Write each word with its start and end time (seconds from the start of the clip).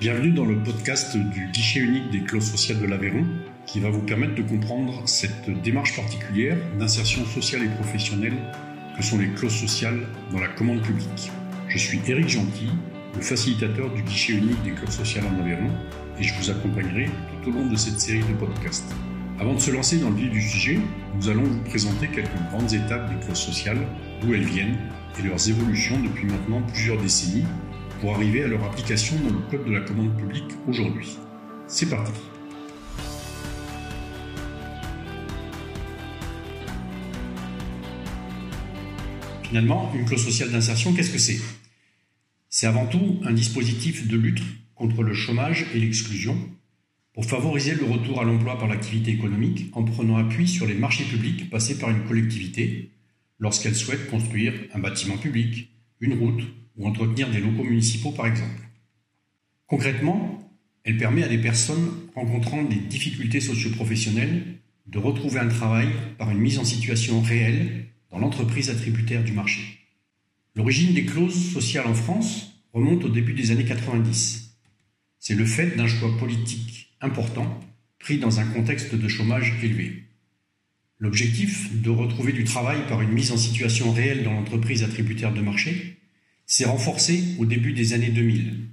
Bienvenue 0.00 0.30
dans 0.30 0.44
le 0.44 0.56
podcast 0.62 1.16
du 1.16 1.48
guichet 1.48 1.80
unique 1.80 2.10
des 2.12 2.20
clauses 2.20 2.48
sociales 2.48 2.78
de 2.78 2.86
l'Aveyron 2.86 3.26
qui 3.66 3.80
va 3.80 3.90
vous 3.90 4.02
permettre 4.02 4.36
de 4.36 4.42
comprendre 4.42 5.02
cette 5.06 5.50
démarche 5.64 5.96
particulière 5.96 6.56
d'insertion 6.78 7.26
sociale 7.26 7.64
et 7.64 7.68
professionnelle 7.68 8.36
que 8.96 9.02
sont 9.02 9.18
les 9.18 9.26
clauses 9.30 9.56
sociales 9.56 10.06
dans 10.30 10.38
la 10.38 10.46
commande 10.46 10.82
publique. 10.82 11.32
Je 11.66 11.78
suis 11.78 11.98
Éric 12.06 12.28
Gentil, 12.28 12.70
le 13.16 13.20
facilitateur 13.20 13.92
du 13.92 14.02
guichet 14.02 14.34
unique 14.34 14.62
des 14.62 14.70
clauses 14.70 14.94
sociales 14.94 15.24
en 15.26 15.40
Aveyron 15.40 15.72
et 16.20 16.22
je 16.22 16.32
vous 16.34 16.48
accompagnerai 16.48 17.06
tout 17.42 17.50
au 17.50 17.54
long 17.54 17.66
de 17.66 17.74
cette 17.74 17.98
série 17.98 18.20
de 18.20 18.38
podcasts. 18.38 18.94
Avant 19.40 19.54
de 19.54 19.60
se 19.60 19.72
lancer 19.72 19.98
dans 19.98 20.10
le 20.10 20.16
vif 20.16 20.30
du 20.30 20.42
sujet, 20.42 20.78
nous 21.16 21.28
allons 21.28 21.42
vous 21.42 21.62
présenter 21.62 22.06
quelques 22.06 22.28
grandes 22.52 22.72
étapes 22.72 23.12
des 23.12 23.26
clauses 23.26 23.40
sociales, 23.40 23.84
d'où 24.20 24.32
elles 24.32 24.46
viennent 24.46 24.78
et 25.18 25.22
leurs 25.26 25.48
évolutions 25.48 26.00
depuis 26.00 26.26
maintenant 26.26 26.62
plusieurs 26.72 27.02
décennies 27.02 27.46
pour 28.00 28.14
arriver 28.14 28.44
à 28.44 28.46
leur 28.46 28.62
application 28.64 29.16
dans 29.20 29.30
le 29.30 29.40
Code 29.50 29.66
de 29.66 29.72
la 29.72 29.80
commande 29.80 30.16
publique 30.16 30.52
aujourd'hui. 30.66 31.16
C'est 31.66 31.90
parti 31.90 32.12
Finalement, 39.42 39.92
une 39.94 40.04
clause 40.04 40.22
sociale 40.22 40.50
d'insertion, 40.50 40.92
qu'est-ce 40.92 41.10
que 41.10 41.18
c'est? 41.18 41.40
C'est 42.50 42.66
avant 42.66 42.86
tout 42.86 43.20
un 43.24 43.32
dispositif 43.32 44.06
de 44.06 44.16
lutte 44.16 44.42
contre 44.74 45.02
le 45.02 45.14
chômage 45.14 45.66
et 45.74 45.78
l'exclusion 45.80 46.36
pour 47.14 47.24
favoriser 47.24 47.74
le 47.74 47.84
retour 47.84 48.20
à 48.20 48.24
l'emploi 48.24 48.58
par 48.58 48.68
l'activité 48.68 49.10
économique 49.10 49.70
en 49.72 49.84
prenant 49.84 50.18
appui 50.18 50.46
sur 50.46 50.66
les 50.66 50.74
marchés 50.74 51.04
publics 51.04 51.50
passés 51.50 51.78
par 51.78 51.90
une 51.90 52.04
collectivité 52.04 52.92
lorsqu'elle 53.38 53.74
souhaite 53.74 54.10
construire 54.10 54.52
un 54.74 54.78
bâtiment 54.78 55.16
public, 55.16 55.70
une 56.00 56.14
route 56.14 56.42
ou 56.78 56.86
entretenir 56.86 57.30
des 57.30 57.40
locaux 57.40 57.64
municipaux 57.64 58.12
par 58.12 58.26
exemple. 58.26 58.62
Concrètement, 59.66 60.38
elle 60.84 60.96
permet 60.96 61.24
à 61.24 61.28
des 61.28 61.38
personnes 61.38 61.90
rencontrant 62.14 62.62
des 62.62 62.76
difficultés 62.76 63.40
socioprofessionnelles 63.40 64.58
de 64.86 64.98
retrouver 64.98 65.40
un 65.40 65.48
travail 65.48 65.88
par 66.16 66.30
une 66.30 66.38
mise 66.38 66.58
en 66.58 66.64
situation 66.64 67.20
réelle 67.20 67.86
dans 68.10 68.18
l'entreprise 68.18 68.70
attributaire 68.70 69.22
du 69.22 69.32
marché. 69.32 69.60
L'origine 70.54 70.94
des 70.94 71.04
clauses 71.04 71.52
sociales 71.52 71.86
en 71.86 71.94
France 71.94 72.64
remonte 72.72 73.04
au 73.04 73.08
début 73.08 73.34
des 73.34 73.50
années 73.50 73.66
90. 73.66 74.56
C'est 75.18 75.34
le 75.34 75.44
fait 75.44 75.76
d'un 75.76 75.86
choix 75.86 76.16
politique 76.16 76.94
important 77.00 77.60
pris 77.98 78.18
dans 78.18 78.40
un 78.40 78.46
contexte 78.46 78.94
de 78.94 79.08
chômage 79.08 79.54
élevé. 79.62 80.04
L'objectif 80.98 81.80
de 81.80 81.90
retrouver 81.90 82.32
du 82.32 82.44
travail 82.44 82.80
par 82.88 83.02
une 83.02 83.12
mise 83.12 83.30
en 83.30 83.36
situation 83.36 83.92
réelle 83.92 84.24
dans 84.24 84.32
l'entreprise 84.32 84.82
attributaire 84.82 85.34
de 85.34 85.40
marché 85.40 85.97
s'est 86.48 86.64
renforcé 86.64 87.36
au 87.38 87.46
début 87.46 87.72
des 87.72 87.92
années 87.92 88.10
2000. 88.10 88.70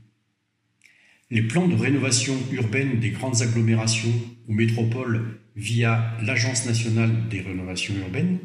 Les 1.29 1.43
plans 1.43 1.67
de 1.67 1.75
rénovation 1.75 2.35
urbaine 2.51 2.99
des 2.99 3.11
grandes 3.11 3.41
agglomérations 3.43 4.13
ou 4.47 4.53
métropoles 4.53 5.39
via 5.55 6.17
l'Agence 6.23 6.65
nationale 6.65 7.27
des 7.29 7.41
rénovations 7.41 7.95
urbaines 7.97 8.39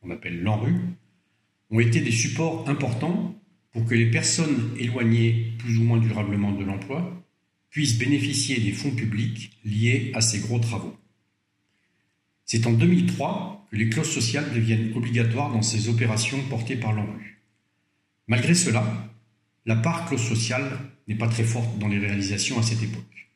qu'on 0.00 0.10
appelle 0.10 0.42
l'ANRU, 0.42 0.74
ont 1.70 1.80
été 1.80 2.00
des 2.00 2.12
supports 2.12 2.68
importants 2.68 3.34
pour 3.72 3.84
que 3.84 3.94
les 3.94 4.10
personnes 4.10 4.70
éloignées 4.78 5.52
plus 5.58 5.78
ou 5.78 5.82
moins 5.82 5.98
durablement 5.98 6.52
de 6.52 6.64
l'emploi 6.64 7.22
puissent 7.70 7.98
bénéficier 7.98 8.60
des 8.60 8.72
fonds 8.72 8.94
publics 8.94 9.52
liés 9.64 10.10
à 10.14 10.20
ces 10.20 10.40
gros 10.40 10.58
travaux. 10.58 10.96
C'est 12.44 12.66
en 12.66 12.72
2003 12.72 13.68
que 13.70 13.76
les 13.76 13.88
clauses 13.88 14.10
sociales 14.10 14.52
deviennent 14.52 14.92
obligatoires 14.96 15.52
dans 15.52 15.62
ces 15.62 15.88
opérations 15.88 16.42
portées 16.48 16.76
par 16.76 16.92
l'ANRU. 16.92 17.39
Malgré 18.30 18.54
cela, 18.54 18.84
la 19.66 19.74
part 19.74 20.06
clause 20.06 20.22
sociale 20.22 20.78
n'est 21.08 21.16
pas 21.16 21.26
très 21.26 21.42
forte 21.42 21.80
dans 21.80 21.88
les 21.88 21.98
réalisations 21.98 22.60
à 22.60 22.62
cette 22.62 22.80
époque. 22.80 23.28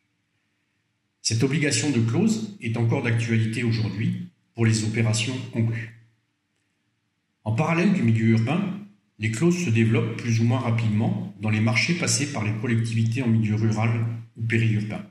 Cette 1.20 1.42
obligation 1.42 1.91
de 1.91 1.98
clause 1.98 2.56
est 2.61 2.77
encore 2.77 3.03
d'actualité 3.03 3.65
aujourd'hui 3.65 4.28
pour 4.55 4.65
les 4.65 4.84
opérations 4.84 5.34
conclues. 5.53 6.00
En 7.43 7.56
parallèle 7.56 7.93
du 7.93 8.04
milieu 8.04 8.27
urbain, 8.27 8.87
les 9.19 9.33
clauses 9.33 9.65
se 9.65 9.71
développent 9.71 10.16
plus 10.16 10.38
ou 10.38 10.44
moins 10.44 10.60
rapidement 10.60 11.34
dans 11.41 11.50
les 11.50 11.60
marchés 11.60 11.94
passés 11.94 12.33
par 12.33 12.44
les 12.44 12.54
collectivités 12.60 13.25
en 13.25 13.28
milieu 13.28 13.56
rural 13.56 14.06
ou 14.37 14.47
périurbain. 14.47 15.04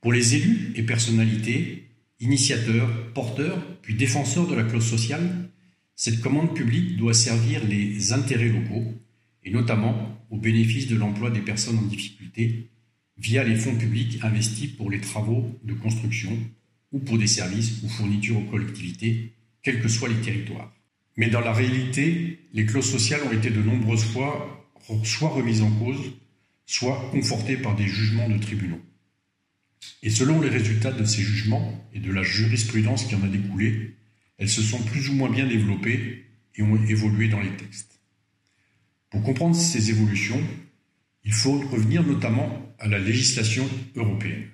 Pour 0.00 0.12
les 0.12 0.36
élus 0.36 0.72
et 0.76 0.84
personnalités, 0.84 1.90
initiateurs, 2.20 3.12
porteurs, 3.12 3.58
puis 3.82 3.94
défenseurs 3.94 4.46
de 4.46 4.54
la 4.54 4.62
clause 4.62 4.88
sociale, 4.88 5.49
cette 6.00 6.22
commande 6.22 6.54
publique 6.54 6.96
doit 6.96 7.12
servir 7.12 7.62
les 7.62 8.14
intérêts 8.14 8.48
locaux, 8.48 8.94
et 9.44 9.50
notamment 9.50 10.18
au 10.30 10.38
bénéfice 10.38 10.86
de 10.86 10.96
l'emploi 10.96 11.28
des 11.28 11.42
personnes 11.42 11.76
en 11.76 11.82
difficulté, 11.82 12.70
via 13.18 13.44
les 13.44 13.54
fonds 13.54 13.76
publics 13.76 14.18
investis 14.22 14.70
pour 14.70 14.90
les 14.90 15.02
travaux 15.02 15.60
de 15.62 15.74
construction 15.74 16.32
ou 16.92 17.00
pour 17.00 17.18
des 17.18 17.26
services 17.26 17.82
ou 17.82 17.88
fournitures 17.90 18.38
aux 18.38 18.50
collectivités 18.50 19.34
quels 19.62 19.82
que 19.82 19.88
soient 19.88 20.08
les 20.08 20.22
territoires. 20.22 20.72
Mais 21.18 21.28
dans 21.28 21.42
la 21.42 21.52
réalité, 21.52 22.48
les 22.54 22.64
clauses 22.64 22.90
sociales 22.90 23.20
ont 23.28 23.36
été 23.36 23.50
de 23.50 23.60
nombreuses 23.60 24.04
fois 24.04 24.72
soit 25.04 25.28
remises 25.28 25.60
en 25.60 25.70
cause, 25.70 26.14
soit 26.64 27.10
confortées 27.10 27.58
par 27.58 27.76
des 27.76 27.86
jugements 27.86 28.30
de 28.30 28.38
tribunaux. 28.38 28.80
Et 30.02 30.08
selon 30.08 30.40
les 30.40 30.48
résultats 30.48 30.92
de 30.92 31.04
ces 31.04 31.20
jugements 31.20 31.86
et 31.92 31.98
de 31.98 32.10
la 32.10 32.22
jurisprudence 32.22 33.04
qui 33.04 33.16
en 33.16 33.22
a 33.22 33.28
découlé, 33.28 33.96
elles 34.40 34.48
se 34.48 34.62
sont 34.62 34.82
plus 34.82 35.10
ou 35.10 35.12
moins 35.12 35.30
bien 35.30 35.46
développées 35.46 36.24
et 36.56 36.62
ont 36.62 36.82
évolué 36.86 37.28
dans 37.28 37.40
les 37.40 37.54
textes. 37.56 38.00
Pour 39.10 39.22
comprendre 39.22 39.54
ces 39.54 39.90
évolutions, 39.90 40.40
il 41.24 41.32
faut 41.32 41.60
revenir 41.68 42.02
notamment 42.02 42.74
à 42.78 42.88
la 42.88 42.98
législation 42.98 43.68
européenne. 43.94 44.46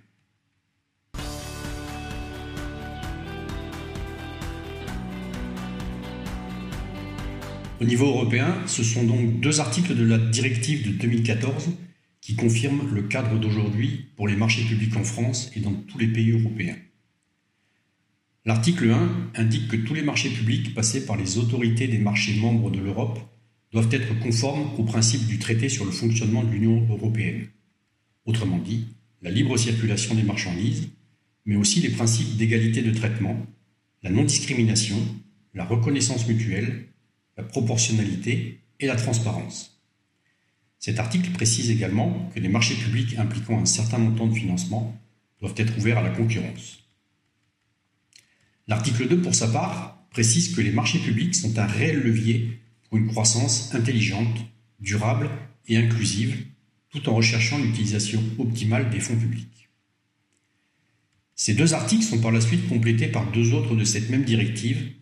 Au 7.80 7.84
niveau 7.84 8.06
européen, 8.06 8.56
ce 8.66 8.82
sont 8.82 9.04
donc 9.04 9.38
deux 9.40 9.60
articles 9.60 9.94
de 9.94 10.04
la 10.04 10.18
directive 10.18 10.84
de 10.88 10.98
2014 10.98 11.70
qui 12.20 12.34
confirment 12.34 12.92
le 12.92 13.02
cadre 13.02 13.38
d'aujourd'hui 13.38 14.08
pour 14.16 14.26
les 14.26 14.34
marchés 14.34 14.64
publics 14.64 14.96
en 14.96 15.04
France 15.04 15.52
et 15.54 15.60
dans 15.60 15.74
tous 15.74 15.98
les 15.98 16.08
pays 16.08 16.32
européens. 16.32 16.76
L'article 18.46 18.92
1 18.92 19.32
indique 19.34 19.66
que 19.66 19.76
tous 19.76 19.94
les 19.94 20.04
marchés 20.04 20.30
publics 20.30 20.72
passés 20.72 21.04
par 21.04 21.16
les 21.16 21.36
autorités 21.36 21.88
des 21.88 21.98
marchés 21.98 22.38
membres 22.38 22.70
de 22.70 22.78
l'Europe 22.78 23.18
doivent 23.72 23.92
être 23.92 24.16
conformes 24.20 24.70
aux 24.78 24.84
principes 24.84 25.26
du 25.26 25.40
traité 25.40 25.68
sur 25.68 25.84
le 25.84 25.90
fonctionnement 25.90 26.44
de 26.44 26.50
l'Union 26.52 26.86
européenne. 26.88 27.48
Autrement 28.24 28.58
dit, 28.58 28.86
la 29.20 29.32
libre 29.32 29.56
circulation 29.56 30.14
des 30.14 30.22
marchandises, 30.22 30.90
mais 31.44 31.56
aussi 31.56 31.80
les 31.80 31.88
principes 31.88 32.36
d'égalité 32.36 32.82
de 32.82 32.92
traitement, 32.92 33.36
la 34.04 34.10
non-discrimination, 34.10 34.96
la 35.52 35.64
reconnaissance 35.64 36.28
mutuelle, 36.28 36.86
la 37.36 37.42
proportionnalité 37.42 38.60
et 38.78 38.86
la 38.86 38.94
transparence. 38.94 39.82
Cet 40.78 41.00
article 41.00 41.32
précise 41.32 41.68
également 41.68 42.30
que 42.32 42.38
les 42.38 42.48
marchés 42.48 42.76
publics 42.76 43.18
impliquant 43.18 43.58
un 43.58 43.66
certain 43.66 43.98
montant 43.98 44.28
de 44.28 44.34
financement 44.34 44.96
doivent 45.40 45.54
être 45.56 45.76
ouverts 45.78 45.98
à 45.98 46.02
la 46.02 46.10
concurrence. 46.10 46.85
L'article 48.68 49.08
2, 49.08 49.20
pour 49.20 49.34
sa 49.34 49.48
part, 49.48 50.04
précise 50.10 50.54
que 50.54 50.60
les 50.60 50.72
marchés 50.72 50.98
publics 50.98 51.34
sont 51.34 51.58
un 51.58 51.66
réel 51.66 52.00
levier 52.00 52.60
pour 52.88 52.98
une 52.98 53.06
croissance 53.06 53.74
intelligente, 53.74 54.38
durable 54.80 55.30
et 55.68 55.76
inclusive, 55.76 56.46
tout 56.90 57.08
en 57.08 57.14
recherchant 57.14 57.58
l'utilisation 57.58 58.22
optimale 58.38 58.90
des 58.90 59.00
fonds 59.00 59.16
publics. 59.16 59.68
Ces 61.34 61.54
deux 61.54 61.74
articles 61.74 62.02
sont 62.02 62.20
par 62.20 62.32
la 62.32 62.40
suite 62.40 62.68
complétés 62.68 63.08
par 63.08 63.30
deux 63.30 63.52
autres 63.52 63.76
de 63.76 63.84
cette 63.84 64.08
même 64.10 64.24
directive 64.24 64.92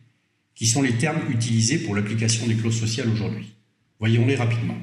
qui 0.55 0.67
sont 0.67 0.83
les 0.83 0.97
termes 0.99 1.31
utilisés 1.31 1.79
pour 1.79 1.95
l'application 1.95 2.47
des 2.47 2.57
clauses 2.57 2.79
sociales 2.79 3.09
aujourd'hui. 3.09 3.55
Voyons-les 3.99 4.37
rapidement. 4.37 4.77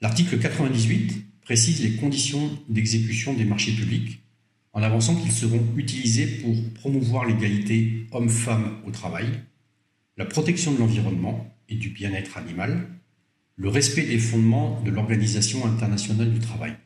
L'article 0.00 0.38
98 0.38 1.26
précise 1.42 1.82
les 1.82 1.96
conditions 1.96 2.58
d'exécution 2.68 3.34
des 3.34 3.44
marchés 3.44 3.72
publics 3.72 4.20
en 4.72 4.82
avançant 4.82 5.16
qu'ils 5.16 5.32
seront 5.32 5.64
utilisés 5.76 6.26
pour 6.26 6.54
promouvoir 6.74 7.24
l'égalité 7.24 8.06
homme-femme 8.12 8.78
au 8.86 8.90
travail, 8.90 9.26
la 10.16 10.24
protection 10.24 10.72
de 10.72 10.78
l'environnement 10.78 11.56
et 11.68 11.74
du 11.74 11.90
bien-être 11.90 12.36
animal, 12.36 12.88
le 13.56 13.68
respect 13.68 14.06
des 14.06 14.18
fondements 14.18 14.80
de 14.82 14.90
l'Organisation 14.90 15.66
internationale 15.66 16.32
du 16.32 16.38
travail. 16.38 16.76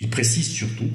Il 0.00 0.10
précise 0.10 0.50
surtout, 0.50 0.90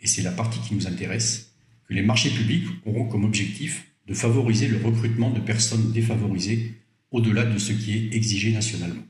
et 0.00 0.06
c'est 0.06 0.22
la 0.22 0.32
partie 0.32 0.60
qui 0.60 0.74
nous 0.74 0.86
intéresse, 0.86 1.54
que 1.88 1.94
les 1.94 2.02
marchés 2.02 2.30
publics 2.30 2.66
auront 2.86 3.08
comme 3.08 3.24
objectif 3.24 3.90
de 4.06 4.14
favoriser 4.14 4.68
le 4.68 4.78
recrutement 4.78 5.30
de 5.30 5.40
personnes 5.40 5.92
défavorisées 5.92 6.74
au-delà 7.10 7.44
de 7.44 7.58
ce 7.58 7.72
qui 7.72 7.92
est 7.92 8.14
exigé 8.14 8.52
nationalement. 8.52 9.02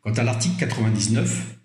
Quant 0.00 0.12
à 0.12 0.22
l'article 0.22 0.56
99, 0.58 1.58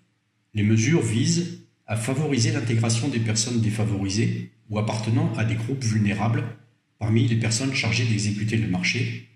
les 0.54 0.62
mesures 0.62 1.02
visent 1.02 1.65
à 1.86 1.96
favoriser 1.96 2.52
l'intégration 2.52 3.08
des 3.08 3.20
personnes 3.20 3.60
défavorisées 3.60 4.50
ou 4.70 4.78
appartenant 4.78 5.32
à 5.36 5.44
des 5.44 5.54
groupes 5.54 5.84
vulnérables 5.84 6.44
parmi 6.98 7.28
les 7.28 7.36
personnes 7.36 7.74
chargées 7.74 8.04
d'exécuter 8.04 8.56
le 8.56 8.68
marché 8.68 9.28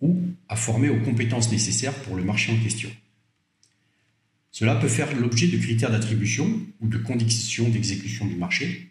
ou 0.00 0.22
à 0.48 0.56
former 0.56 0.88
aux 0.88 1.00
compétences 1.00 1.50
nécessaires 1.50 1.94
pour 2.02 2.16
le 2.16 2.24
marché 2.24 2.52
en 2.52 2.62
question. 2.62 2.90
Cela 4.50 4.76
peut 4.76 4.88
faire 4.88 5.14
l'objet 5.14 5.48
de 5.48 5.58
critères 5.58 5.90
d'attribution 5.90 6.60
ou 6.80 6.88
de 6.88 6.98
conditions 6.98 7.68
d'exécution 7.68 8.26
du 8.26 8.36
marché, 8.36 8.88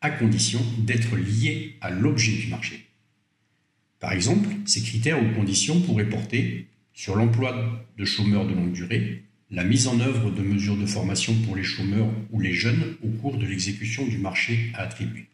à 0.00 0.10
condition 0.10 0.60
d'être 0.78 1.16
liés 1.16 1.76
à 1.80 1.90
l'objet 1.90 2.32
du 2.32 2.48
marché. 2.48 2.86
Par 4.00 4.12
exemple, 4.12 4.48
ces 4.64 4.82
critères 4.82 5.22
ou 5.22 5.34
conditions 5.34 5.80
pourraient 5.80 6.08
porter 6.08 6.68
sur 6.92 7.16
l'emploi 7.16 7.86
de 7.98 8.04
chômeurs 8.04 8.46
de 8.46 8.54
longue 8.54 8.72
durée, 8.72 9.25
la 9.50 9.62
mise 9.62 9.86
en 9.86 10.00
œuvre 10.00 10.30
de 10.30 10.42
mesures 10.42 10.76
de 10.76 10.86
formation 10.86 11.34
pour 11.42 11.54
les 11.54 11.62
chômeurs 11.62 12.10
ou 12.32 12.40
les 12.40 12.52
jeunes 12.52 12.96
au 13.02 13.08
cours 13.08 13.38
de 13.38 13.46
l'exécution 13.46 14.06
du 14.06 14.18
marché 14.18 14.72
à 14.74 14.82
attribuer. 14.82 15.28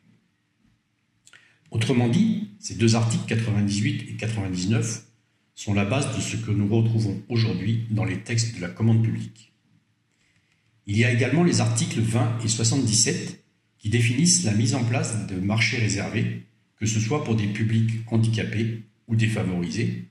Autrement 1.70 2.08
dit, 2.08 2.50
ces 2.58 2.74
deux 2.74 2.94
articles 2.94 3.24
98 3.26 4.10
et 4.10 4.16
99 4.16 5.06
sont 5.54 5.72
la 5.72 5.86
base 5.86 6.14
de 6.14 6.20
ce 6.20 6.36
que 6.36 6.50
nous 6.50 6.68
retrouvons 6.68 7.22
aujourd'hui 7.30 7.86
dans 7.90 8.04
les 8.04 8.18
textes 8.18 8.54
de 8.54 8.60
la 8.60 8.68
commande 8.68 9.02
publique. 9.02 9.52
Il 10.86 10.98
y 10.98 11.04
a 11.04 11.10
également 11.10 11.44
les 11.44 11.60
articles 11.60 12.00
20 12.00 12.40
et 12.44 12.48
77 12.48 13.42
qui 13.78 13.88
définissent 13.88 14.44
la 14.44 14.52
mise 14.52 14.74
en 14.74 14.84
place 14.84 15.26
de 15.26 15.36
marchés 15.36 15.78
réservés, 15.78 16.42
que 16.76 16.86
ce 16.86 17.00
soit 17.00 17.24
pour 17.24 17.36
des 17.36 17.46
publics 17.46 18.02
handicapés 18.08 18.82
ou 19.08 19.16
défavorisés, 19.16 20.08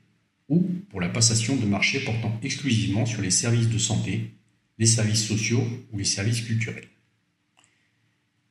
ou 0.52 0.70
pour 0.90 1.00
la 1.00 1.10
passation 1.10 1.56
de 1.56 1.66
marchés 1.66 2.02
portant 2.02 2.38
exclusivement 2.44 3.06
sur 3.06 3.22
les 3.22 3.32
services 3.32 3.70
de 3.70 3.78
santé, 3.78 4.34
les 4.78 4.86
services 4.86 5.26
sociaux 5.26 5.66
ou 5.92 5.98
les 5.98 6.04
services 6.04 6.42
culturels. 6.42 6.90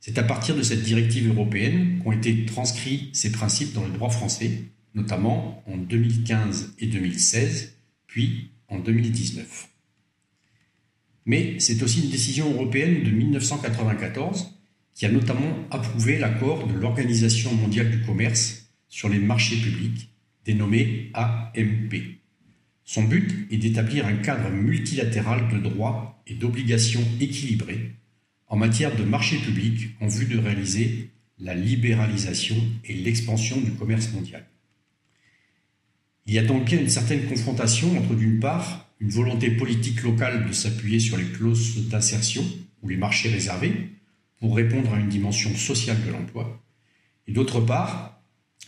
C'est 0.01 0.17
à 0.17 0.23
partir 0.23 0.57
de 0.57 0.63
cette 0.63 0.83
directive 0.83 1.29
européenne 1.29 2.01
qu'ont 2.03 2.13
été 2.13 2.47
transcrits 2.47 3.11
ces 3.13 3.31
principes 3.31 3.75
dans 3.75 3.85
le 3.85 3.93
droit 3.93 4.09
français, 4.09 4.63
notamment 4.95 5.63
en 5.67 5.77
2015 5.77 6.75
et 6.79 6.87
2016, 6.87 7.77
puis 8.07 8.51
en 8.69 8.79
2019. 8.79 9.69
Mais 11.27 11.61
c'est 11.61 11.83
aussi 11.83 12.03
une 12.03 12.11
décision 12.11 12.51
européenne 12.51 13.05
de 13.05 13.11
1994 13.11 14.59
qui 14.95 15.05
a 15.05 15.11
notamment 15.11 15.55
approuvé 15.71 16.19
l'accord 16.19 16.67
de 16.67 16.73
l'Organisation 16.73 17.53
mondiale 17.55 17.91
du 17.91 18.01
commerce 18.01 18.71
sur 18.89 19.11
les 19.11 19.19
marchés 19.19 19.57
publics 19.57 20.10
dénommé 20.45 21.11
AMP. 21.15 22.21
Son 22.85 23.05
but 23.05 23.47
est 23.51 23.59
d'établir 23.59 24.07
un 24.07 24.17
cadre 24.17 24.51
multilatéral 24.51 25.49
de 25.49 25.59
droits 25.59 26.23
et 26.27 26.35
d'obligations 26.35 27.05
équilibrés 27.21 27.93
en 28.49 28.57
matière 28.57 28.97
de 28.97 29.05
marché 29.05 29.37
public 29.39 29.91
en 30.01 30.09
vue 30.09 30.27
de 30.27 30.39
réaliser 30.39 31.11
la 31.39 31.55
libéralisation 31.55 32.57
et 32.85 32.95
l'expansion 32.95 33.61
du 33.61 33.73
commerce 33.73 34.13
mondial. 34.13 34.45
Il 36.27 36.35
y 36.35 36.39
a 36.39 36.45
donc 36.45 36.65
bien 36.65 36.81
une 36.81 36.89
certaine 36.89 37.27
confrontation 37.27 37.97
entre 37.97 38.15
d'une 38.15 38.41
part 38.41 38.91
une 39.01 39.11
volonté 39.11 39.51
politique 39.51 40.03
locale 40.03 40.47
de 40.47 40.53
s'appuyer 40.53 41.01
sur 41.01 41.17
les 41.17 41.25
clauses 41.25 41.89
d'insertion 41.89 42.45
ou 42.83 42.89
les 42.89 42.97
marchés 42.97 43.31
réservés 43.31 43.91
pour 44.39 44.57
répondre 44.57 44.93
à 44.93 44.99
une 44.99 45.09
dimension 45.09 45.55
sociale 45.55 46.05
de 46.05 46.11
l'emploi, 46.11 46.63
et 47.27 47.33
d'autre 47.33 47.61
part 47.61 48.20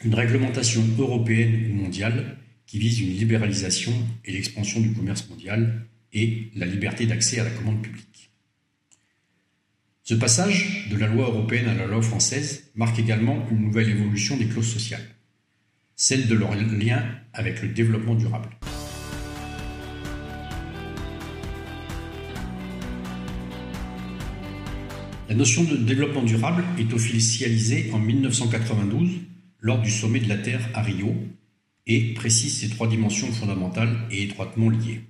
une 0.04 0.14
réglementation 0.14 0.82
européenne 0.98 1.70
ou 1.70 1.74
mondiale 1.74 2.38
qui 2.66 2.78
vise 2.78 3.00
une 3.00 3.10
libéralisation 3.10 3.92
et 4.24 4.32
l'expansion 4.32 4.80
du 4.80 4.92
commerce 4.92 5.28
mondial 5.28 5.86
et 6.12 6.50
la 6.54 6.66
liberté 6.66 7.06
d'accès 7.06 7.38
à 7.38 7.44
la 7.44 7.50
commande 7.50 7.82
publique. 7.82 8.30
Ce 10.04 10.14
passage 10.14 10.88
de 10.90 10.96
la 10.96 11.06
loi 11.06 11.28
européenne 11.28 11.68
à 11.68 11.74
la 11.74 11.86
loi 11.86 12.02
française 12.02 12.70
marque 12.74 12.98
également 12.98 13.46
une 13.50 13.60
nouvelle 13.60 13.88
évolution 13.88 14.36
des 14.36 14.46
clauses 14.46 14.72
sociales, 14.72 15.06
celle 15.94 16.26
de 16.26 16.34
leur 16.34 16.54
lien 16.56 17.04
avec 17.32 17.62
le 17.62 17.68
développement 17.68 18.14
durable. 18.14 18.48
La 25.28 25.38
notion 25.38 25.62
de 25.64 25.76
développement 25.76 26.22
durable 26.24 26.64
est 26.78 26.92
officialisée 26.92 27.90
en 27.92 27.98
1992 27.98 29.31
lors 29.62 29.81
du 29.81 29.91
sommet 29.91 30.19
de 30.19 30.29
la 30.29 30.37
Terre 30.37 30.69
à 30.75 30.82
Rio 30.82 31.14
et 31.87 32.14
précise 32.14 32.59
ces 32.59 32.69
trois 32.69 32.88
dimensions 32.88 33.32
fondamentales 33.32 33.97
et 34.11 34.25
étroitement 34.25 34.69
liées. 34.69 35.03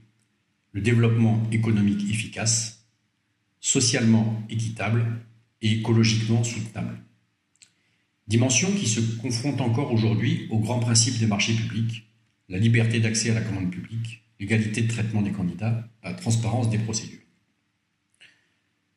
Le 0.73 0.83
développement 0.83 1.43
économique 1.51 2.09
efficace, 2.11 2.87
socialement 3.61 4.43
équitable 4.51 5.05
et 5.63 5.73
écologiquement 5.73 6.45
soutenable. 6.45 6.99
Dimension 8.29 8.71
qui 8.73 8.87
se 8.87 9.01
confronte 9.01 9.61
encore 9.61 9.93
aujourd'hui 9.93 10.47
aux 10.51 10.59
grands 10.59 10.81
principes 10.81 11.19
des 11.19 11.27
marchés 11.27 11.55
publics, 11.55 12.07
la 12.49 12.59
liberté 12.59 13.01
d'accès 13.01 13.31
à 13.31 13.35
la 13.35 13.41
commande 13.41 13.71
publique, 13.71 14.23
l'égalité 14.39 14.83
de 14.83 14.89
traitement 14.89 15.23
des 15.23 15.33
candidats, 15.33 15.89
la 16.05 16.13
transparence 16.13 16.69
des 16.69 16.79
procédures. 16.79 17.21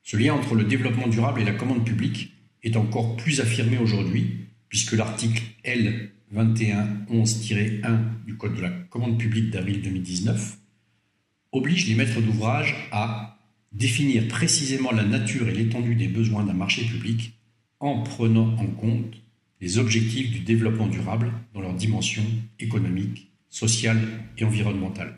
Ce 0.04 0.18
lien 0.18 0.34
entre 0.34 0.54
le 0.54 0.66
développement 0.66 1.08
durable 1.08 1.42
et 1.42 1.46
la 1.46 1.54
commande 1.54 1.86
publique 1.86 2.34
est 2.64 2.76
encore 2.76 3.16
plus 3.16 3.40
affirmé 3.40 3.78
aujourd'hui 3.78 4.45
puisque 4.76 4.92
l'article 4.92 5.42
L 5.64 6.12
2111-1 6.36 8.26
du 8.26 8.36
Code 8.36 8.58
de 8.58 8.62
la 8.62 8.72
commande 8.72 9.18
publique 9.18 9.50
d'avril 9.50 9.82
2019 9.82 10.58
oblige 11.54 11.88
les 11.88 11.96
maîtres 11.96 12.20
d'ouvrage 12.20 12.76
à 12.92 13.40
définir 13.72 14.28
précisément 14.28 14.92
la 14.92 15.06
nature 15.06 15.48
et 15.48 15.54
l'étendue 15.54 15.96
des 15.96 16.10
besoins 16.10 16.44
d'un 16.44 16.52
marché 16.52 16.84
public 16.84 17.40
en 17.80 18.04
prenant 18.04 18.54
en 18.58 18.68
compte 18.68 19.16
les 19.62 19.78
objectifs 19.78 20.32
du 20.32 20.40
développement 20.40 20.88
durable 20.88 21.32
dans 21.54 21.62
leurs 21.62 21.74
dimensions 21.74 22.26
économiques, 22.60 23.32
sociales 23.50 24.06
et 24.38 24.44
environnementales. 24.44 25.16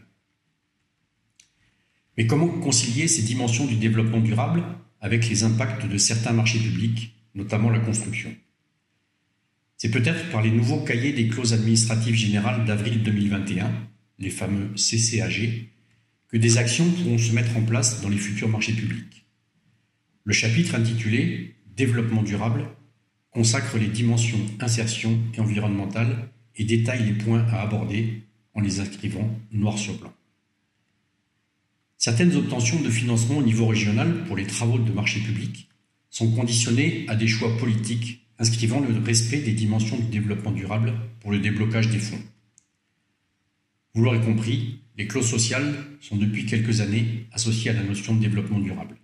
Mais 2.16 2.28
comment 2.28 2.48
concilier 2.48 3.08
ces 3.08 3.24
dimensions 3.24 3.66
du 3.66 3.78
développement 3.78 4.22
durable 4.22 4.62
avec 5.02 5.28
les 5.28 5.44
impacts 5.44 5.88
de 5.88 5.98
certains 5.98 6.34
marchés 6.34 6.60
publics, 6.60 7.16
notamment 7.34 7.72
la 7.72 7.80
construction? 7.80 8.36
C'est 9.78 9.92
peut-être 9.92 10.30
par 10.32 10.42
les 10.42 10.52
nouveaux 10.52 10.84
cahiers 10.84 11.14
des 11.14 11.28
clauses 11.28 11.54
administratives 11.54 12.16
générales 12.16 12.66
d'avril 12.66 13.04
2021, 13.04 13.72
les 14.20 14.32
fameux 14.32 14.74
CCAG, 14.76 15.70
que 16.30 16.38
des 16.38 16.58
actions 16.58 16.90
pourront 16.92 17.18
se 17.18 17.32
mettre 17.32 17.56
en 17.56 17.62
place 17.62 18.02
dans 18.02 18.10
les 18.10 18.18
futurs 18.18 18.50
marchés 18.50 18.74
publics. 18.74 19.26
Le 20.24 20.34
chapitre 20.34 20.76
intitulé 20.76 21.54
Développement 21.76 22.24
durable 22.24 22.66
consacre 23.30 23.78
les 23.78 23.88
dimensions 23.88 24.40
insertion 24.60 25.20
et 25.36 25.40
environnementale 25.40 26.32
et 26.56 26.64
détaille 26.64 27.06
les 27.06 27.14
points 27.14 27.46
à 27.52 27.62
aborder 27.62 28.24
en 28.56 28.62
les 28.62 28.80
inscrivant 28.80 29.30
noir 29.52 29.78
sur 29.78 29.94
blanc. 30.00 30.12
Certaines 32.00 32.36
obtentions 32.36 32.82
de 32.82 32.90
financement 32.90 33.38
au 33.38 33.44
niveau 33.44 33.68
régional 33.68 34.24
pour 34.26 34.36
les 34.36 34.48
travaux 34.48 34.80
de 34.80 34.92
marché 34.92 35.20
public 35.20 35.70
sont 36.10 36.32
conditionnées 36.32 37.06
à 37.08 37.16
des 37.16 37.28
choix 37.28 37.56
politiques 37.58 38.27
inscrivant 38.40 38.80
le 38.80 38.98
respect 39.00 39.40
des 39.40 39.54
dimensions 39.54 39.98
du 39.98 40.06
développement 40.06 40.52
durable 40.52 40.94
pour 41.20 41.32
le 41.32 41.40
déblocage 41.40 41.90
des 41.90 42.00
fonds. 42.00 42.22
Vous 43.94 44.04
l'aurez 44.04 44.22
compris, 44.22 44.80
les 44.98 45.08
clauses 45.08 45.30
sociales 45.30 45.74
sont 46.02 46.18
depuis 46.18 46.46
quelques 46.46 46.82
années 46.82 47.28
associées 47.32 47.72
à 47.72 47.74
la 47.74 47.84
notion 47.84 48.16
de 48.16 48.22
développement 48.22 48.60
durable. 48.60 48.96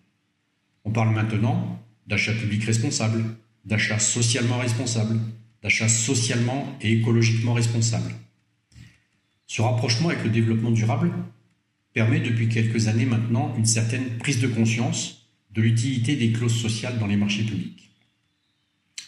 On 0.86 0.92
parle 0.92 1.13
maintenant 1.13 1.84
d'achat 2.08 2.34
public 2.34 2.63
responsable, 2.63 3.24
d'achat 3.66 4.00
socialement 4.00 4.60
responsable, 4.60 5.20
d'achat 5.62 5.88
socialement 5.88 6.78
et 6.82 6.92
écologiquement 6.94 7.54
responsable. 7.54 8.13
Ce 9.48 9.62
rapprochement 9.62 10.10
avec 10.10 10.24
le 10.24 10.30
développement 10.30 10.72
durable 10.72 11.12
permet 11.94 12.20
depuis 12.20 12.50
quelques 12.50 12.88
années 12.88 13.06
maintenant 13.06 13.54
une 13.58 13.66
certaine 13.66 14.18
prise 14.18 14.42
de 14.42 14.48
conscience 14.48 15.28
de 15.52 15.62
l'utilité 15.62 16.16
des 16.16 16.32
clauses 16.32 16.60
sociales 16.60 16.98
dans 17.00 17.08
les 17.08 17.18
marchés 17.18 17.44
publics. 17.44 17.93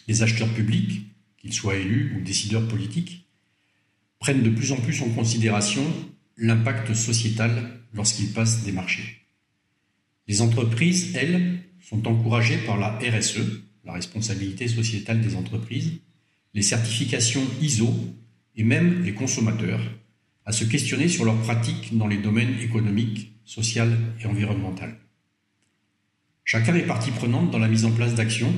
Les 0.08 0.24
acheteurs 0.24 0.54
publics, 0.54 1.08
qu'ils 1.38 1.54
soient 1.54 1.76
élus 1.76 2.16
ou 2.16 2.22
décideurs 2.22 2.68
politiques, 2.68 3.28
prennent 4.20 4.44
de 4.44 4.50
plus 4.50 4.72
en 4.72 4.78
plus 4.78 5.02
en 5.02 5.10
considération 5.10 5.84
l'impact 6.38 6.94
sociétal 6.94 7.80
lorsqu'ils 7.94 8.32
passent 8.34 8.64
des 8.64 8.72
marchés. 8.72 9.22
Les 10.28 10.42
entreprises, 10.42 11.16
elles, 11.16 11.60
sont 11.82 12.08
encouragées 12.08 12.58
par 12.58 12.78
la 12.78 12.98
RSE, 12.98 13.64
la 13.84 13.94
responsabilité 13.94 14.68
sociétale 14.68 15.22
des 15.22 15.36
entreprises, 15.36 15.94
les 16.56 16.64
certifications 16.64 17.46
ISO 17.62 17.94
et 18.56 18.64
même 18.64 19.04
les 19.04 19.14
consommateurs 19.14 19.82
à 20.46 20.52
se 20.52 20.64
questionner 20.64 21.08
sur 21.08 21.26
leurs 21.26 21.42
pratiques 21.42 21.96
dans 21.98 22.08
les 22.08 22.18
domaines 22.18 22.60
économiques, 22.60 23.34
social 23.44 23.98
et 24.20 24.26
environnemental. 24.26 24.98
Chacun 26.44 26.76
est 26.76 26.86
partie 26.88 27.12
prenante 27.12 27.52
dans 27.52 27.60
la 27.60 27.68
mise 27.68 27.86
en 27.86 27.92
place 27.92 28.16
d'actions 28.16 28.54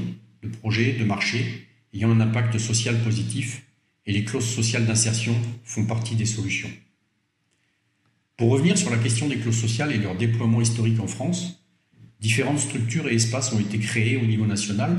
projets, 0.50 0.94
de 0.94 1.04
marchés 1.04 1.68
ayant 1.94 2.12
un 2.12 2.20
impact 2.20 2.58
social 2.58 3.02
positif 3.04 3.64
et 4.06 4.14
les 4.14 4.24
clauses 4.24 4.48
sociales 4.48 4.86
d'insertion 4.86 5.36
font 5.64 5.86
partie 5.86 6.16
des 6.16 6.26
solutions. 6.26 6.70
Pour 8.38 8.52
revenir 8.52 8.78
sur 8.78 8.92
la 8.92 8.98
question 8.98 9.28
des 9.28 9.38
clauses 9.38 9.60
sociales 9.60 9.92
et 9.92 9.98
leur 9.98 10.16
déploiement 10.16 10.62
historique 10.62 11.00
en 11.00 11.08
France, 11.08 11.64
différentes 12.20 12.60
structures 12.60 13.08
et 13.08 13.16
espaces 13.16 13.52
ont 13.52 13.60
été 13.60 13.80
créés 13.80 14.18
au 14.18 14.26
niveau 14.26 14.46
national, 14.46 14.96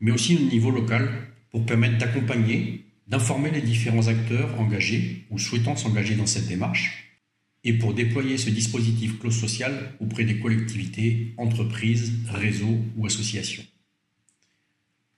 mais 0.00 0.10
aussi 0.10 0.36
au 0.36 0.50
niveau 0.50 0.70
local, 0.70 1.10
pour 1.50 1.64
permettre 1.64 1.98
d'accompagner, 1.98 2.84
d'informer 3.08 3.50
les 3.50 3.62
différents 3.62 4.08
acteurs 4.08 4.58
engagés 4.60 5.24
ou 5.30 5.38
souhaitant 5.38 5.76
s'engager 5.76 6.14
dans 6.14 6.26
cette 6.26 6.48
démarche, 6.48 7.18
et 7.64 7.74
pour 7.74 7.94
déployer 7.94 8.38
ce 8.38 8.50
dispositif 8.50 9.18
clause 9.18 9.38
sociale 9.38 9.92
auprès 10.00 10.24
des 10.24 10.38
collectivités, 10.38 11.34
entreprises, 11.38 12.12
réseaux 12.28 12.78
ou 12.96 13.06
associations. 13.06 13.64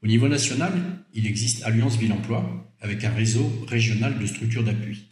Au 0.04 0.06
niveau 0.06 0.28
national, 0.28 0.70
il 1.14 1.26
existe 1.26 1.62
Alliance 1.62 1.96
Ville 1.96 2.12
Emploi 2.12 2.70
avec 2.82 3.04
un 3.04 3.10
réseau 3.14 3.50
régional 3.66 4.18
de 4.18 4.26
structures 4.26 4.62
d'appui. 4.62 5.06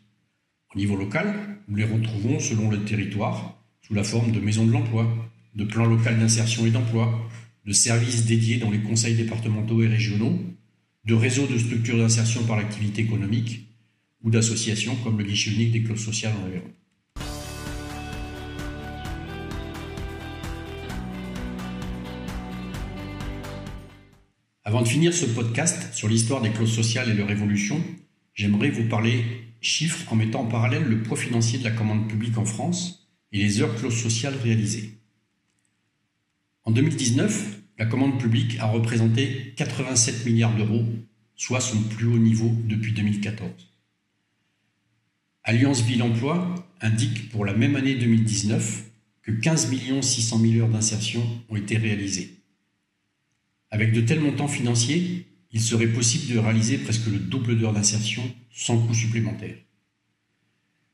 Au 0.74 0.78
niveau 0.78 0.96
local, 0.96 1.34
nous 1.66 1.76
les 1.76 1.86
retrouvons 1.86 2.38
selon 2.38 2.70
le 2.70 2.84
territoire 2.84 3.58
sous 3.80 3.94
la 3.94 4.04
forme 4.04 4.32
de 4.32 4.40
maisons 4.40 4.66
de 4.66 4.70
l'emploi, 4.70 5.08
de 5.54 5.64
plans 5.64 5.86
locaux 5.86 6.10
d'insertion 6.10 6.66
et 6.66 6.70
d'emploi, 6.70 7.26
de 7.64 7.72
services 7.72 8.26
dédiés 8.26 8.58
dans 8.58 8.70
les 8.70 8.82
conseils 8.82 9.14
départementaux 9.14 9.82
et 9.82 9.88
régionaux, 9.88 10.38
de 11.06 11.14
réseaux 11.14 11.46
de 11.46 11.56
structures 11.56 11.96
d'insertion 11.96 12.44
par 12.44 12.58
l'activité 12.58 13.00
économique 13.00 13.66
ou 14.22 14.30
d'associations 14.30 14.96
comme 14.96 15.16
le 15.16 15.24
guichet 15.24 15.52
unique 15.52 15.72
des 15.72 15.84
clauses 15.84 16.04
sociales 16.04 16.34
en 16.42 16.44
Aveyron. 16.48 16.70
Avant 24.82 24.88
de 24.88 24.94
finir 24.94 25.14
ce 25.14 25.26
podcast 25.26 25.94
sur 25.94 26.08
l'histoire 26.08 26.42
des 26.42 26.50
clauses 26.50 26.74
sociales 26.74 27.08
et 27.08 27.14
leur 27.14 27.30
évolution, 27.30 27.80
j'aimerais 28.34 28.70
vous 28.70 28.88
parler 28.88 29.24
chiffres 29.60 30.12
en 30.12 30.16
mettant 30.16 30.40
en 30.40 30.46
parallèle 30.46 30.82
le 30.82 31.04
poids 31.04 31.16
financier 31.16 31.60
de 31.60 31.62
la 31.62 31.70
commande 31.70 32.08
publique 32.08 32.36
en 32.36 32.44
France 32.44 33.08
et 33.30 33.38
les 33.38 33.62
heures 33.62 33.76
clauses 33.76 34.02
sociales 34.02 34.34
réalisées. 34.42 34.98
En 36.64 36.72
2019, 36.72 37.60
la 37.78 37.86
commande 37.86 38.18
publique 38.18 38.58
a 38.58 38.66
représenté 38.66 39.54
87 39.56 40.26
milliards 40.26 40.56
d'euros, 40.56 40.84
soit 41.36 41.60
son 41.60 41.80
plus 41.82 42.08
haut 42.08 42.18
niveau 42.18 42.52
depuis 42.64 42.92
2014. 42.92 43.48
Alliance 45.44 45.82
Ville 45.82 46.02
Emploi 46.02 46.56
indique 46.80 47.30
pour 47.30 47.44
la 47.44 47.54
même 47.54 47.76
année 47.76 47.94
2019 47.94 48.90
que 49.22 49.30
15 49.30 49.70
600 50.02 50.38
000 50.40 50.64
heures 50.64 50.68
d'insertion 50.68 51.22
ont 51.50 51.54
été 51.54 51.76
réalisées. 51.76 52.41
Avec 53.72 53.92
de 53.92 54.02
tels 54.02 54.20
montants 54.20 54.48
financiers, 54.48 55.26
il 55.50 55.60
serait 55.62 55.86
possible 55.86 56.34
de 56.34 56.38
réaliser 56.38 56.76
presque 56.76 57.06
le 57.06 57.18
double 57.18 57.58
d'heures 57.58 57.72
d'insertion 57.72 58.22
sans 58.50 58.78
coût 58.78 58.92
supplémentaire. 58.92 59.56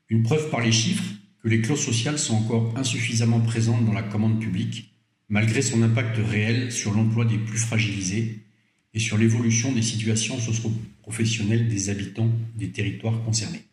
Une 0.07 0.23
preuve 0.23 0.49
par 0.49 0.61
les 0.61 0.71
chiffres 0.71 1.03
que 1.43 1.49
les 1.49 1.59
clauses 1.59 1.83
sociales 1.83 2.17
sont 2.17 2.35
encore 2.35 2.73
insuffisamment 2.77 3.41
présentes 3.41 3.85
dans 3.85 3.93
la 3.93 4.01
commande 4.01 4.39
publique 4.39 4.95
malgré 5.27 5.61
son 5.61 5.83
impact 5.83 6.17
réel 6.17 6.71
sur 6.71 6.93
l'emploi 6.93 7.25
des 7.25 7.37
plus 7.37 7.57
fragilisés 7.57 8.45
et 8.93 8.99
sur 8.99 9.17
l'évolution 9.17 9.73
des 9.73 9.81
situations 9.81 10.39
socio-professionnelles 10.39 11.67
des 11.67 11.89
habitants 11.89 12.31
des 12.55 12.71
territoires 12.71 13.21
concernés. 13.25 13.65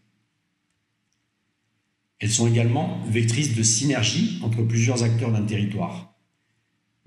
Elles 2.18 2.32
sont 2.32 2.48
également 2.48 3.00
vectrices 3.06 3.54
de 3.54 3.62
synergie 3.62 4.40
entre 4.42 4.62
plusieurs 4.62 5.04
acteurs 5.04 5.30
d'un 5.30 5.44
territoire. 5.44 6.12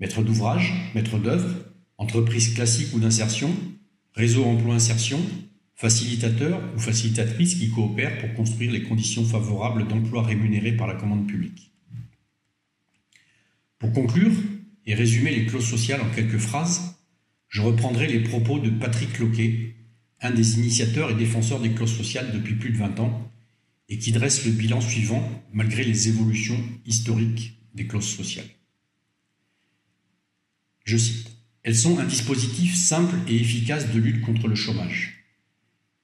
Maître 0.00 0.22
d'ouvrage, 0.22 0.72
maître 0.94 1.18
d'œuvre, 1.18 1.69
entreprise 2.00 2.54
classique 2.54 2.94
ou 2.94 2.98
d'insertion, 2.98 3.54
réseau 4.14 4.44
emploi-insertion, 4.44 5.20
facilitateurs 5.74 6.60
ou 6.74 6.78
facilitatrices 6.78 7.56
qui 7.56 7.70
coopèrent 7.70 8.18
pour 8.18 8.32
construire 8.34 8.72
les 8.72 8.82
conditions 8.82 9.24
favorables 9.24 9.86
d'emploi 9.86 10.22
rémunéré 10.22 10.72
par 10.72 10.86
la 10.86 10.94
commande 10.94 11.26
publique. 11.26 11.72
Pour 13.78 13.92
conclure 13.92 14.32
et 14.86 14.94
résumer 14.94 15.30
les 15.30 15.44
clauses 15.44 15.68
sociales 15.68 16.00
en 16.00 16.08
quelques 16.14 16.38
phrases, 16.38 16.96
je 17.48 17.60
reprendrai 17.60 18.08
les 18.08 18.20
propos 18.20 18.58
de 18.58 18.70
Patrick 18.70 19.18
Loquet, 19.18 19.76
un 20.22 20.30
des 20.30 20.58
initiateurs 20.58 21.10
et 21.10 21.14
défenseurs 21.14 21.60
des 21.60 21.72
clauses 21.72 21.96
sociales 21.96 22.32
depuis 22.32 22.54
plus 22.54 22.70
de 22.70 22.78
20 22.78 22.98
ans, 23.00 23.30
et 23.90 23.98
qui 23.98 24.12
dresse 24.12 24.46
le 24.46 24.52
bilan 24.52 24.80
suivant 24.80 25.22
malgré 25.52 25.84
les 25.84 26.08
évolutions 26.08 26.62
historiques 26.86 27.60
des 27.74 27.86
clauses 27.86 28.08
sociales. 28.08 28.48
Je 30.84 30.96
cite, 30.96 31.39
Elles 31.62 31.76
sont 31.76 31.98
un 31.98 32.06
dispositif 32.06 32.74
simple 32.74 33.16
et 33.28 33.36
efficace 33.36 33.92
de 33.92 33.98
lutte 33.98 34.22
contre 34.22 34.48
le 34.48 34.54
chômage. 34.54 35.24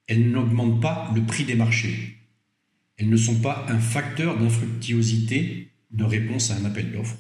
Elles 0.06 0.30
n'augmentent 0.30 0.80
pas 0.80 1.10
le 1.14 1.22
prix 1.22 1.44
des 1.44 1.54
marchés. 1.54 2.16
Elles 2.98 3.08
ne 3.08 3.16
sont 3.16 3.40
pas 3.40 3.66
un 3.68 3.78
facteur 3.78 4.38
d'infructuosité 4.38 5.70
de 5.90 6.04
réponse 6.04 6.50
à 6.50 6.56
un 6.56 6.64
appel 6.64 6.92
d'offres. 6.92 7.18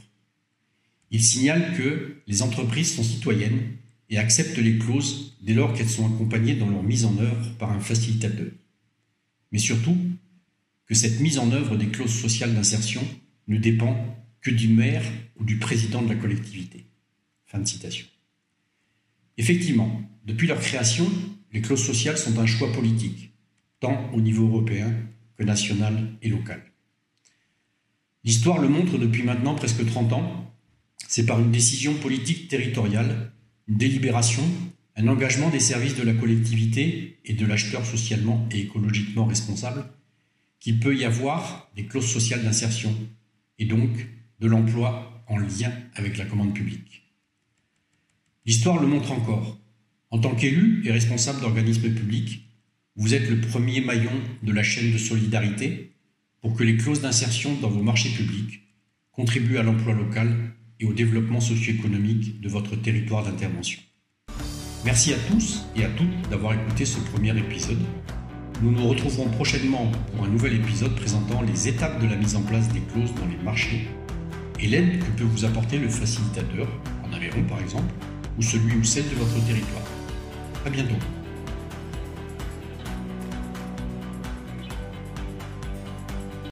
Il 1.10 1.22
signale 1.22 1.76
que 1.76 2.16
les 2.26 2.42
entreprises 2.42 2.94
sont 2.94 3.02
citoyennes 3.02 3.76
et 4.10 4.18
acceptent 4.18 4.58
les 4.58 4.78
clauses 4.78 5.36
dès 5.40 5.54
lors 5.54 5.72
qu'elles 5.72 5.88
sont 5.88 6.06
accompagnées 6.06 6.54
dans 6.54 6.68
leur 6.68 6.82
mise 6.82 7.04
en 7.04 7.16
œuvre 7.18 7.50
par 7.58 7.72
un 7.72 7.80
facilitateur. 7.80 8.50
Mais 9.52 9.58
surtout, 9.58 9.96
que 10.86 10.94
cette 10.94 11.20
mise 11.20 11.38
en 11.38 11.50
œuvre 11.52 11.76
des 11.76 11.88
clauses 11.88 12.14
sociales 12.14 12.54
d'insertion 12.54 13.02
ne 13.48 13.58
dépend 13.58 14.16
que 14.40 14.50
du 14.50 14.68
maire 14.68 15.04
ou 15.36 15.44
du 15.44 15.58
président 15.58 16.02
de 16.02 16.08
la 16.08 16.14
collectivité. 16.14 16.86
Fin 17.46 17.58
de 17.58 17.66
citation. 17.66 18.06
Effectivement, 19.38 20.02
depuis 20.24 20.46
leur 20.46 20.60
création, 20.60 21.06
les 21.52 21.60
clauses 21.60 21.84
sociales 21.84 22.18
sont 22.18 22.38
un 22.38 22.46
choix 22.46 22.72
politique, 22.72 23.32
tant 23.80 24.10
au 24.12 24.20
niveau 24.20 24.46
européen 24.46 24.94
que 25.36 25.44
national 25.44 26.16
et 26.22 26.28
local. 26.28 26.62
L'histoire 28.24 28.58
le 28.58 28.68
montre 28.68 28.98
depuis 28.98 29.22
maintenant 29.22 29.54
presque 29.54 29.86
30 29.86 30.12
ans, 30.14 30.54
c'est 31.08 31.26
par 31.26 31.40
une 31.40 31.52
décision 31.52 31.94
politique 31.94 32.48
territoriale, 32.48 33.32
une 33.68 33.76
délibération, 33.76 34.42
un 34.96 35.08
engagement 35.08 35.50
des 35.50 35.60
services 35.60 35.94
de 35.94 36.02
la 36.02 36.14
collectivité 36.14 37.20
et 37.24 37.34
de 37.34 37.46
l'acheteur 37.46 37.84
socialement 37.84 38.48
et 38.50 38.60
écologiquement 38.60 39.26
responsable 39.26 39.84
qu'il 40.58 40.80
peut 40.80 40.96
y 40.96 41.04
avoir 41.04 41.70
des 41.76 41.86
clauses 41.86 42.10
sociales 42.10 42.42
d'insertion 42.42 42.92
et 43.58 43.66
donc 43.66 44.08
de 44.40 44.46
l'emploi 44.48 45.24
en 45.28 45.38
lien 45.38 45.72
avec 45.94 46.16
la 46.16 46.24
commande 46.24 46.54
publique. 46.54 47.05
L'histoire 48.46 48.80
le 48.80 48.86
montre 48.86 49.10
encore. 49.10 49.58
En 50.12 50.20
tant 50.20 50.36
qu'élu 50.36 50.80
et 50.84 50.92
responsable 50.92 51.40
d'organismes 51.40 51.90
publics, 51.90 52.48
vous 52.94 53.12
êtes 53.12 53.28
le 53.28 53.40
premier 53.40 53.80
maillon 53.80 54.12
de 54.44 54.52
la 54.52 54.62
chaîne 54.62 54.92
de 54.92 54.98
solidarité 54.98 55.96
pour 56.40 56.54
que 56.54 56.62
les 56.62 56.76
clauses 56.76 57.00
d'insertion 57.00 57.56
dans 57.60 57.68
vos 57.68 57.82
marchés 57.82 58.10
publics 58.10 58.62
contribuent 59.10 59.58
à 59.58 59.64
l'emploi 59.64 59.94
local 59.94 60.32
et 60.78 60.84
au 60.84 60.92
développement 60.92 61.40
socio-économique 61.40 62.40
de 62.40 62.48
votre 62.48 62.76
territoire 62.76 63.24
d'intervention. 63.24 63.80
Merci 64.84 65.12
à 65.12 65.18
tous 65.28 65.66
et 65.74 65.82
à 65.82 65.88
toutes 65.88 66.28
d'avoir 66.30 66.52
écouté 66.52 66.84
ce 66.84 67.00
premier 67.00 67.36
épisode. 67.36 67.82
Nous 68.62 68.70
nous 68.70 68.86
retrouverons 68.86 69.28
prochainement 69.30 69.90
pour 70.12 70.24
un 70.24 70.28
nouvel 70.28 70.54
épisode 70.54 70.94
présentant 70.94 71.42
les 71.42 71.66
étapes 71.66 72.00
de 72.00 72.06
la 72.06 72.14
mise 72.14 72.36
en 72.36 72.42
place 72.42 72.72
des 72.72 72.80
clauses 72.92 73.12
dans 73.16 73.26
les 73.26 73.42
marchés 73.42 73.88
et 74.60 74.68
l'aide 74.68 75.00
que 75.00 75.18
peut 75.18 75.24
vous 75.24 75.44
apporter 75.44 75.78
le 75.78 75.88
facilitateur, 75.88 76.68
en 77.04 77.12
Aveyron 77.12 77.42
par 77.48 77.60
exemple, 77.60 77.92
ou 78.38 78.42
celui 78.42 78.76
ou 78.76 78.84
celle 78.84 79.08
de 79.08 79.14
votre 79.14 79.44
territoire. 79.46 79.82
À 80.64 80.70
bientôt. 80.70 81.15